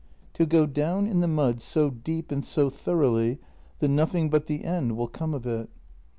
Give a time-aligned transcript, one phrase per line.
[0.33, 3.37] To go dov r n in the mud so deep and so thoroughly
[3.77, 5.69] that nothing but the end will come of it.